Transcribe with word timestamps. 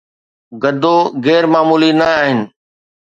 گدو 0.61 0.95
غير 1.25 1.43
معمولي 1.53 1.91
نه 1.99 2.07
آهن 2.21 2.39